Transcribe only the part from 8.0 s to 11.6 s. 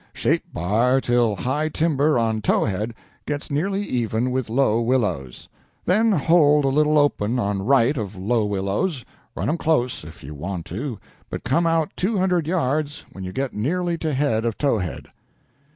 low willows run 'em close if you want to, but